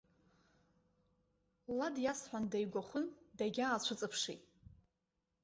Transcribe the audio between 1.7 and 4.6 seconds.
Лад иасҳәанда игәахәын, дагьаацәыҵыԥшит.